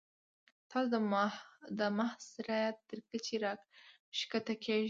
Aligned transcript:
تاسو 0.69 0.87
د 1.79 1.81
محض 1.97 2.25
رعیت 2.47 2.77
تر 2.89 2.99
کچې 3.09 3.35
راښکته 3.43 4.53
کیږئ. 4.63 4.79